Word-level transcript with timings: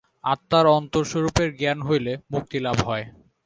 আত্মার 0.23 0.65
অন্তরস্বরূপের 0.77 1.49
জ্ঞান 1.59 1.79
হইলে 1.87 2.13
মুক্তিলাভ 2.33 2.77
হয়। 2.87 3.05